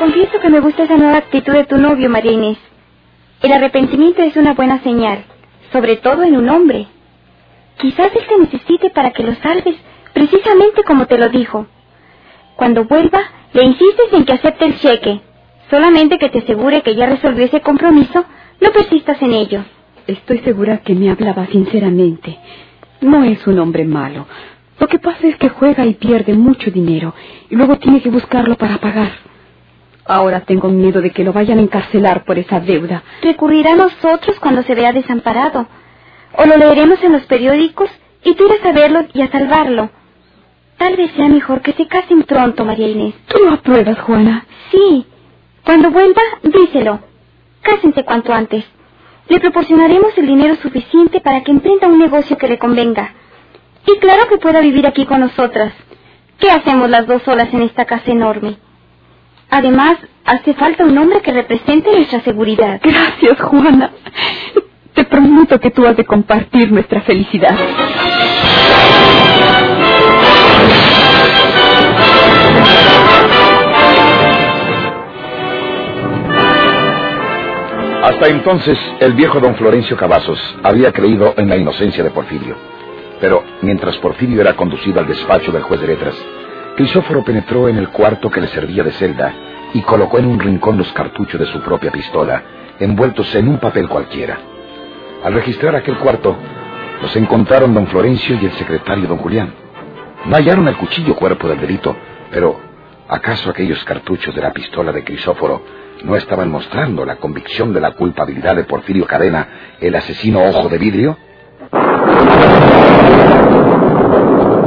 Confieso 0.00 0.40
que 0.40 0.48
me 0.48 0.60
gusta 0.60 0.84
esa 0.84 0.96
nueva 0.96 1.18
actitud 1.18 1.52
de 1.52 1.66
tu 1.66 1.76
novio, 1.76 2.08
María 2.08 2.32
Inés. 2.32 2.58
El 3.42 3.52
arrepentimiento 3.52 4.22
es 4.22 4.34
una 4.34 4.54
buena 4.54 4.82
señal, 4.82 5.24
sobre 5.72 5.96
todo 5.96 6.22
en 6.22 6.36
un 6.36 6.48
hombre. 6.48 6.86
Quizás 7.78 8.10
él 8.16 8.24
te 8.26 8.38
necesite 8.38 8.90
para 8.90 9.10
que 9.12 9.22
lo 9.22 9.34
salves, 9.36 9.76
precisamente 10.12 10.84
como 10.84 11.06
te 11.06 11.18
lo 11.18 11.28
dijo. 11.28 11.66
Cuando 12.56 12.84
vuelva, 12.84 13.20
le 13.52 13.64
insistes 13.64 14.12
en 14.12 14.24
que 14.24 14.34
acepte 14.34 14.66
el 14.66 14.78
cheque. 14.78 15.20
Solamente 15.70 16.18
que 16.18 16.28
te 16.28 16.38
asegure 16.40 16.82
que 16.82 16.94
ya 16.94 17.06
resolvió 17.06 17.44
ese 17.44 17.60
compromiso, 17.60 18.24
no 18.60 18.72
persistas 18.72 19.20
en 19.22 19.32
ello. 19.32 19.64
Estoy 20.06 20.38
segura 20.40 20.78
que 20.78 20.94
me 20.94 21.10
hablaba 21.10 21.46
sinceramente. 21.46 22.38
No 23.00 23.24
es 23.24 23.46
un 23.46 23.58
hombre 23.58 23.84
malo. 23.84 24.26
Lo 24.78 24.88
que 24.88 24.98
pasa 24.98 25.26
es 25.26 25.36
que 25.36 25.50
juega 25.50 25.86
y 25.86 25.94
pierde 25.94 26.34
mucho 26.34 26.70
dinero 26.70 27.14
y 27.48 27.54
luego 27.54 27.76
tiene 27.78 28.02
que 28.02 28.10
buscarlo 28.10 28.56
para 28.56 28.78
pagar. 28.78 29.12
Ahora 30.06 30.40
tengo 30.40 30.68
miedo 30.68 31.00
de 31.00 31.10
que 31.10 31.22
lo 31.22 31.32
vayan 31.32 31.58
a 31.58 31.62
encarcelar 31.62 32.24
por 32.24 32.38
esa 32.38 32.60
deuda. 32.60 33.02
Recurrirá 33.22 33.72
a 33.72 33.76
nosotros 33.76 34.40
cuando 34.40 34.62
se 34.62 34.74
vea 34.74 34.92
desamparado. 34.92 35.68
O 36.36 36.46
lo 36.46 36.56
leeremos 36.56 37.02
en 37.04 37.12
los 37.12 37.22
periódicos 37.26 37.90
y 38.24 38.34
tú 38.34 38.46
irás 38.46 38.64
a 38.64 38.72
verlo 38.72 39.06
y 39.12 39.22
a 39.22 39.30
salvarlo. 39.30 39.90
Tal 40.80 40.96
vez 40.96 41.12
sea 41.12 41.28
mejor 41.28 41.60
que 41.62 41.74
se 41.74 41.86
casen 41.86 42.22
pronto, 42.24 42.64
María 42.64 42.88
Inés. 42.88 43.14
¿Tú 43.28 43.38
lo 43.44 43.52
apruebas, 43.52 44.00
Juana? 44.00 44.46
Sí. 44.72 45.06
Cuando 45.64 45.90
vuelva, 45.90 46.22
díselo. 46.42 47.00
Cásense 47.60 48.02
cuanto 48.04 48.32
antes. 48.32 48.64
Le 49.28 49.40
proporcionaremos 49.40 50.16
el 50.16 50.26
dinero 50.26 50.56
suficiente 50.56 51.20
para 51.20 51.42
que 51.42 51.52
emprenda 51.52 51.86
un 51.88 51.98
negocio 51.98 52.38
que 52.38 52.48
le 52.48 52.58
convenga. 52.58 53.12
Y 53.86 53.98
claro 53.98 54.26
que 54.30 54.38
pueda 54.38 54.60
vivir 54.62 54.86
aquí 54.86 55.04
con 55.04 55.20
nosotras. 55.20 55.74
¿Qué 56.38 56.50
hacemos 56.50 56.88
las 56.88 57.06
dos 57.06 57.22
solas 57.24 57.52
en 57.52 57.62
esta 57.62 57.84
casa 57.84 58.10
enorme? 58.10 58.56
Además, 59.50 59.98
hace 60.24 60.54
falta 60.54 60.84
un 60.86 60.96
hombre 60.96 61.20
que 61.20 61.32
represente 61.32 61.92
nuestra 61.94 62.22
seguridad. 62.22 62.80
Gracias, 62.82 63.40
Juana. 63.42 63.92
Te 64.94 65.04
prometo 65.04 65.60
que 65.60 65.70
tú 65.72 65.86
has 65.86 65.96
de 65.96 66.06
compartir 66.06 66.72
nuestra 66.72 67.02
felicidad. 67.02 67.56
Hasta 78.02 78.28
entonces, 78.28 78.78
el 79.00 79.12
viejo 79.12 79.40
don 79.40 79.54
Florencio 79.56 79.96
Cavazos 79.96 80.38
había 80.62 80.92
creído 80.92 81.34
en 81.36 81.48
la 81.48 81.56
inocencia 81.56 82.02
de 82.02 82.10
Porfirio. 82.10 82.56
Pero 83.20 83.44
mientras 83.62 83.96
Porfirio 83.98 84.40
era 84.40 84.54
conducido 84.54 85.00
al 85.00 85.06
despacho 85.06 85.52
del 85.52 85.62
juez 85.62 85.80
de 85.80 85.86
letras, 85.86 86.14
Crisóforo 86.76 87.22
penetró 87.22 87.68
en 87.68 87.76
el 87.76 87.90
cuarto 87.90 88.30
que 88.30 88.40
le 88.40 88.48
servía 88.48 88.82
de 88.82 88.92
celda 88.92 89.34
y 89.74 89.82
colocó 89.82 90.18
en 90.18 90.26
un 90.26 90.40
rincón 90.40 90.78
los 90.78 90.90
cartuchos 90.92 91.38
de 91.38 91.46
su 91.46 91.60
propia 91.60 91.90
pistola, 91.90 92.42
envueltos 92.78 93.34
en 93.34 93.48
un 93.48 93.58
papel 93.58 93.88
cualquiera. 93.88 94.38
Al 95.22 95.34
registrar 95.34 95.76
aquel 95.76 95.98
cuarto, 95.98 96.34
los 97.02 97.14
encontraron 97.16 97.74
don 97.74 97.86
Florencio 97.86 98.38
y 98.40 98.46
el 98.46 98.52
secretario 98.52 99.08
don 99.08 99.18
Julián. 99.18 99.52
No 100.24 100.36
hallaron 100.36 100.68
el 100.68 100.76
cuchillo 100.76 101.14
cuerpo 101.14 101.48
del 101.48 101.60
delito, 101.60 101.94
pero 102.30 102.58
¿acaso 103.08 103.50
aquellos 103.50 103.82
cartuchos 103.84 104.34
de 104.34 104.40
la 104.40 104.52
pistola 104.52 104.92
de 104.92 105.04
Crisóforo 105.04 105.62
no 106.04 106.16
estaban 106.16 106.50
mostrando 106.50 107.04
la 107.04 107.16
convicción 107.16 107.72
de 107.72 107.80
la 107.80 107.92
culpabilidad 107.92 108.56
de 108.56 108.64
Porfirio 108.64 109.06
Cadena, 109.06 109.48
el 109.80 109.94
asesino 109.94 110.42
ojo 110.42 110.68
de 110.68 110.78
vidrio? 110.78 111.16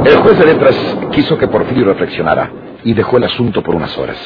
El 0.04 0.16
juez 0.18 0.38
de 0.38 0.46
letras 0.46 0.98
quiso 1.12 1.38
que 1.38 1.48
Porfirio 1.48 1.86
reflexionara 1.86 2.50
y 2.84 2.92
dejó 2.92 3.16
el 3.16 3.24
asunto 3.24 3.62
por 3.62 3.74
unas 3.74 3.96
horas. 3.96 4.18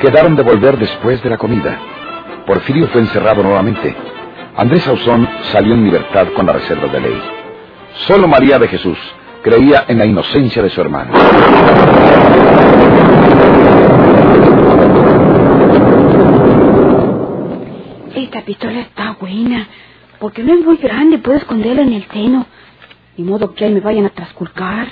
Quedaron 0.00 0.34
de 0.34 0.42
volver 0.42 0.78
después 0.78 1.22
de 1.22 1.30
la 1.30 1.38
comida. 1.38 1.78
Porfirio 2.46 2.88
fue 2.88 3.02
encerrado 3.02 3.42
nuevamente. 3.42 3.94
Andrés 4.56 4.86
Ausón 4.86 5.28
salió 5.52 5.74
en 5.74 5.84
libertad 5.84 6.28
con 6.34 6.46
la 6.46 6.54
reserva 6.54 6.88
de 6.88 7.00
ley. 7.00 7.22
Solo 8.06 8.26
María 8.26 8.58
de 8.58 8.68
Jesús 8.68 8.98
creía 9.44 9.84
en 9.88 9.98
la 9.98 10.06
inocencia 10.06 10.62
de 10.62 10.70
su 10.70 10.80
hermano. 10.80 11.12
Esta 18.14 18.40
pistola 18.40 18.80
está 18.80 19.12
buena, 19.20 19.68
porque 20.18 20.42
no 20.42 20.54
es 20.54 20.64
muy 20.64 20.78
grande, 20.78 21.18
puedo 21.18 21.36
esconderla 21.36 21.82
en 21.82 21.92
el 21.92 22.06
seno. 22.10 22.46
Ni 23.18 23.24
modo 23.24 23.54
que 23.54 23.66
ahí 23.66 23.72
me 23.72 23.80
vayan 23.80 24.06
a 24.06 24.10
trasculcar. 24.10 24.88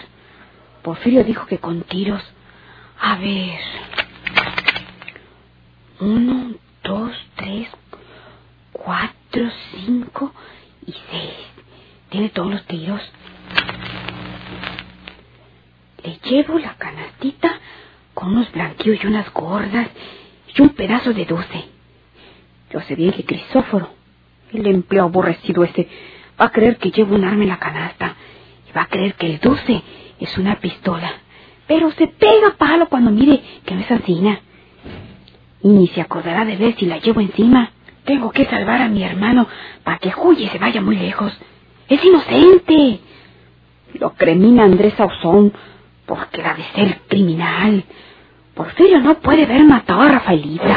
Porfirio 0.83 1.25
dijo 1.25 1.47
que 1.47 1.57
con 1.57 1.81
tiros. 1.83 2.23
A 3.01 3.17
ver. 3.17 3.59
Uno, 6.01 6.53
dos, 6.85 7.13
tres, 7.37 7.69
cuatro, 8.73 9.49
cinco 9.87 10.33
y 10.87 10.93
seis. 10.93 11.35
Tiene 12.11 12.29
todos 12.29 12.51
los 12.51 12.65
tiros. 12.67 13.01
Le 16.25 16.31
llevo 16.31 16.59
la 16.59 16.75
canastita 16.75 17.61
con 18.15 18.29
unos 18.31 18.51
blanquillos 18.53 19.03
y 19.03 19.07
unas 19.07 19.33
gordas 19.33 19.89
y 20.55 20.63
un 20.63 20.71
pedazo 20.71 21.13
de 21.13 21.25
dulce. 21.25 21.65
Yo 22.71 22.81
sé 22.81 22.95
bien 22.95 23.13
que 23.13 23.25
Crisóforo, 23.25 23.91
el 24.53 24.67
empleo 24.67 25.05
aborrecido 25.05 25.65
ese, 25.65 25.89
va 26.41 26.47
a 26.47 26.53
creer 26.53 26.77
que 26.79 26.91
llevo 26.91 27.15
un 27.15 27.25
arma 27.25 27.43
en 27.43 27.49
la 27.49 27.59
canasta 27.59 28.17
y 28.69 28.73
va 28.73 28.83
a 28.83 28.89
creer 28.89 29.15
que 29.15 29.27
el 29.27 29.39
dulce 29.41 29.83
es 30.19 30.39
una 30.39 30.57
pistola. 30.57 31.13
Pero 31.67 31.91
se 31.93 32.07
pega 32.07 32.55
palo 32.59 32.89
cuando 32.89 33.11
mire 33.11 33.41
que 33.65 33.75
no 33.75 33.81
es 33.81 33.91
asina. 33.91 34.41
Y 35.63 35.69
ni 35.69 35.87
se 35.89 36.01
acordará 36.01 36.45
de 36.45 36.57
ver 36.57 36.75
si 36.77 36.87
la 36.87 36.99
llevo 36.99 37.21
encima. 37.21 37.71
Tengo 38.05 38.31
que 38.31 38.47
salvar 38.47 38.83
a 38.83 38.89
mi 38.89 39.05
hermano 39.05 39.47
para 39.85 39.99
que 39.99 40.13
huye 40.17 40.45
y 40.45 40.49
se 40.49 40.59
vaya 40.59 40.81
muy 40.81 40.97
lejos. 40.97 41.33
Es 41.89 42.05
inocente. 42.05 43.01
Lo 43.95 44.15
cremina 44.15 44.65
Andrés 44.65 44.99
Ausón 44.99 45.53
porque 46.07 46.43
la 46.43 46.55
de 46.55 46.65
ser 46.75 47.01
criminal. 47.09 47.85
Porfirio 48.55 49.01
no 49.01 49.15
puede 49.15 49.45
haber 49.45 49.65
matado 49.65 50.03
a 50.03 50.09
Rafaelita. 50.09 50.77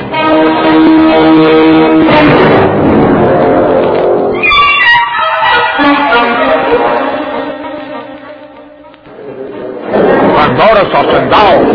Señores 10.58 10.96
hacendados, 10.96 11.68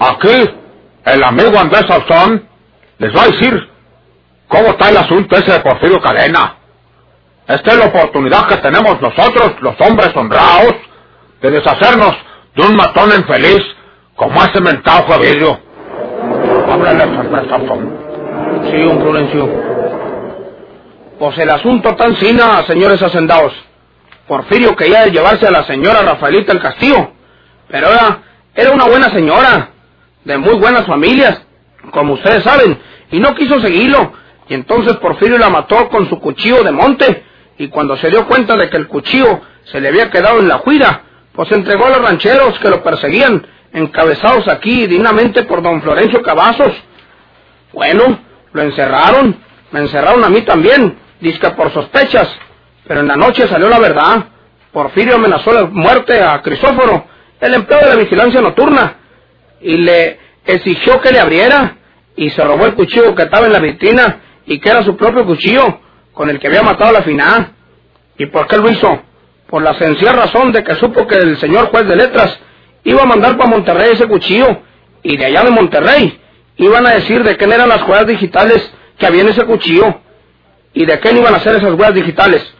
aquí 0.00 0.50
el 1.06 1.24
amigo 1.24 1.58
Andrés 1.58 1.84
Ausón 1.88 2.46
les 2.98 3.16
va 3.16 3.22
a 3.22 3.26
decir 3.26 3.68
cómo 4.48 4.68
está 4.68 4.90
el 4.90 4.96
asunto 4.98 5.36
ese 5.36 5.52
de 5.52 5.60
Porfirio 5.60 6.00
Cadena. 6.00 6.56
Esta 7.46 7.72
es 7.72 7.78
la 7.78 7.86
oportunidad 7.86 8.46
que 8.48 8.56
tenemos 8.56 9.00
nosotros, 9.02 9.52
los 9.60 9.74
hombres 9.80 10.16
honrados, 10.16 10.74
de 11.42 11.50
deshacernos 11.50 12.14
de 12.56 12.66
un 12.66 12.76
matón 12.76 13.10
infeliz 13.14 13.62
como 14.16 14.42
ese 14.42 14.60
mentado 14.62 15.06
Javirio. 15.06 15.60
Háblale. 16.70 17.04
Sí, 18.70 18.76
un 18.76 19.00
Florencio. 19.00 19.48
Pues 21.18 21.38
el 21.38 21.50
asunto 21.50 21.94
tan 21.96 22.16
sina, 22.16 22.64
señores 22.66 23.02
hacendados. 23.02 23.52
Porfirio 24.26 24.74
quería 24.74 25.06
llevarse 25.06 25.46
a 25.46 25.50
la 25.50 25.64
señora 25.64 26.00
Rafaelita 26.00 26.52
el 26.52 26.60
Castillo, 26.60 27.12
pero 27.68 27.88
era, 27.88 28.22
era 28.54 28.70
una 28.70 28.86
buena 28.86 29.10
señora, 29.10 29.68
de 30.24 30.38
muy 30.38 30.54
buenas 30.54 30.86
familias, 30.86 31.42
como 31.90 32.14
ustedes 32.14 32.42
saben, 32.42 32.80
y 33.10 33.20
no 33.20 33.34
quiso 33.34 33.60
seguirlo, 33.60 34.12
y 34.48 34.54
entonces 34.54 34.94
Porfirio 34.96 35.36
la 35.36 35.50
mató 35.50 35.90
con 35.90 36.08
su 36.08 36.18
cuchillo 36.20 36.62
de 36.62 36.72
monte, 36.72 37.22
y 37.58 37.68
cuando 37.68 37.96
se 37.96 38.10
dio 38.10 38.26
cuenta 38.26 38.56
de 38.56 38.68
que 38.68 38.76
el 38.76 38.88
cuchillo 38.88 39.40
se 39.64 39.80
le 39.80 39.88
había 39.88 40.10
quedado 40.10 40.40
en 40.40 40.48
la 40.48 40.58
juida, 40.58 41.02
pues 41.32 41.50
entregó 41.52 41.86
a 41.86 41.90
los 41.90 42.02
rancheros 42.02 42.58
que 42.58 42.70
lo 42.70 42.82
perseguían, 42.82 43.46
encabezados 43.72 44.46
aquí 44.48 44.86
dignamente 44.86 45.42
por 45.44 45.62
don 45.62 45.82
Florencio 45.82 46.22
Cavazos. 46.22 46.72
Bueno, 47.72 48.20
lo 48.52 48.62
encerraron, 48.62 49.36
me 49.72 49.80
encerraron 49.80 50.24
a 50.24 50.28
mí 50.28 50.42
también, 50.42 50.96
disque 51.20 51.50
por 51.50 51.72
sospechas, 51.72 52.28
pero 52.86 53.00
en 53.00 53.08
la 53.08 53.16
noche 53.16 53.48
salió 53.48 53.68
la 53.68 53.80
verdad. 53.80 54.26
Porfirio 54.72 55.16
amenazó 55.16 55.52
de 55.52 55.64
muerte 55.66 56.22
a 56.22 56.40
Crisóforo, 56.42 57.06
el 57.40 57.54
empleado 57.54 57.88
de 57.88 57.94
la 57.94 58.02
vigilancia 58.02 58.40
nocturna, 58.40 58.96
y 59.60 59.76
le 59.76 60.18
exigió 60.44 61.00
que 61.00 61.10
le 61.10 61.20
abriera, 61.20 61.76
y 62.16 62.30
se 62.30 62.44
robó 62.44 62.66
el 62.66 62.74
cuchillo 62.74 63.14
que 63.14 63.24
estaba 63.24 63.46
en 63.46 63.52
la 63.52 63.60
vitrina, 63.60 64.20
y 64.46 64.58
que 64.60 64.70
era 64.70 64.82
su 64.82 64.96
propio 64.96 65.24
cuchillo, 65.24 65.80
con 66.14 66.30
el 66.30 66.38
que 66.38 66.46
había 66.46 66.62
matado 66.62 66.90
a 66.90 66.92
la 66.92 67.02
finada. 67.02 67.52
¿Y 68.16 68.26
por 68.26 68.46
qué 68.46 68.56
lo 68.56 68.70
hizo? 68.70 69.02
Por 69.48 69.62
la 69.62 69.74
sencilla 69.74 70.12
razón 70.12 70.52
de 70.52 70.64
que 70.64 70.74
supo 70.76 71.06
que 71.06 71.16
el 71.16 71.36
señor 71.36 71.66
juez 71.70 71.86
de 71.86 71.96
letras 71.96 72.38
iba 72.84 73.02
a 73.02 73.06
mandar 73.06 73.36
para 73.36 73.50
Monterrey 73.50 73.90
ese 73.92 74.06
cuchillo, 74.06 74.62
y 75.02 75.16
de 75.16 75.26
allá 75.26 75.42
de 75.42 75.50
Monterrey 75.50 76.18
iban 76.56 76.86
a 76.86 76.92
decir 76.92 77.22
de 77.22 77.36
quién 77.36 77.52
eran 77.52 77.68
las 77.68 77.82
huellas 77.82 78.06
digitales 78.06 78.72
que 78.98 79.06
había 79.06 79.22
en 79.22 79.28
ese 79.28 79.44
cuchillo, 79.44 80.00
y 80.72 80.86
de 80.86 80.98
quién 81.00 81.16
iban 81.18 81.34
a 81.34 81.40
ser 81.40 81.56
esas 81.56 81.72
huellas 81.72 81.94
digitales 81.94 82.54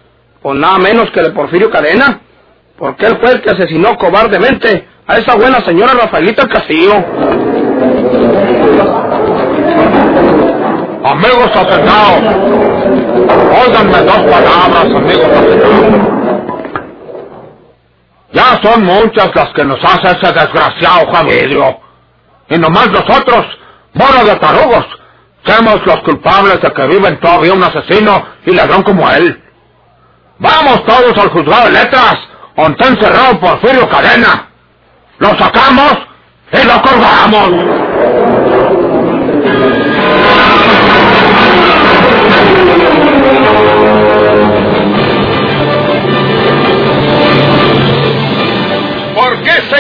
pues 0.44 0.58
nada 0.58 0.76
menos 0.76 1.10
que 1.10 1.22
de 1.22 1.30
Porfirio 1.30 1.70
Cadena, 1.70 2.20
porque 2.76 3.06
él 3.06 3.16
fue 3.18 3.32
el 3.32 3.40
que 3.40 3.48
asesinó 3.48 3.96
cobardemente 3.96 4.86
a 5.06 5.16
esa 5.16 5.36
buena 5.36 5.58
señora 5.62 5.94
Rafaelita 5.94 6.46
Castillo. 6.46 6.92
Amigos 11.02 11.50
hacendados, 11.54 12.83
óiganme 13.30 14.00
dos 14.02 14.16
palabras, 14.16 14.84
amigos. 14.84 16.14
Ya 18.32 18.60
son 18.62 18.84
muchas 18.84 19.30
las 19.34 19.48
que 19.54 19.64
nos 19.64 19.78
hace 19.84 20.08
ese 20.08 20.32
desgraciado 20.32 21.12
Javirio. 21.12 21.80
Y 22.48 22.58
nomás 22.58 22.88
nosotros, 22.90 23.46
moros 23.92 24.26
de 24.26 24.36
tarugos, 24.36 24.84
somos 25.46 25.86
los 25.86 26.00
culpables 26.00 26.60
de 26.60 26.72
que 26.72 26.86
viven 26.86 27.20
todavía 27.20 27.52
un 27.52 27.62
asesino 27.62 28.26
y 28.44 28.52
ladrón 28.52 28.82
como 28.82 29.08
él. 29.10 29.40
Vamos 30.38 30.84
todos 30.84 31.16
al 31.16 31.30
juzgado 31.30 31.66
de 31.66 31.70
letras, 31.72 32.14
donde 32.56 32.72
está 32.72 32.88
encerrado 32.88 33.40
Porfirio 33.40 33.88
Cadena. 33.88 34.48
Lo 35.18 35.28
sacamos 35.38 35.94
y 36.52 36.66
lo 36.66 36.82
colgamos. 36.82 37.83